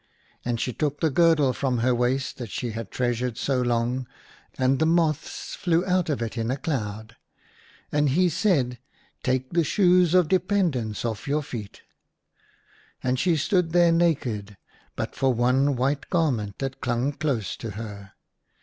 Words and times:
And 0.43 0.59
she 0.59 0.73
took 0.73 0.99
the 0.99 1.11
girdle 1.11 1.53
from 1.53 1.77
her 1.77 1.93
waist 1.93 2.37
that 2.37 2.49
she 2.49 2.71
had 2.71 2.89
treasured 2.89 3.37
so 3.37 3.61
long, 3.61 4.07
and 4.57 4.79
the 4.79 4.87
moths 4.87 5.53
flew 5.53 5.85
out 5.85 6.09
of 6.09 6.21
it^in 6.21 6.51
a 6.51 6.57
cloud. 6.57 7.17
And 7.91 8.09
he 8.09 8.27
said," 8.27 8.79
Take 9.23 9.51
the 9.53 9.63
shoes 9.63 10.15
of 10.15 10.27
dependence 10.27 11.05
off 11.05 11.27
your 11.27 11.43
feet." 11.43 11.83
And 13.03 13.19
she 13.19 13.35
stood 13.37 13.73
there 13.73 13.91
naked, 13.91 14.57
but 14.95 15.13
for 15.13 15.35
one 15.35 15.75
white 15.75 16.09
garment 16.09 16.57
that 16.57 16.81
clung 16.81 17.11
close 17.13 17.55
to 17.57 17.69
her. 17.77 18.13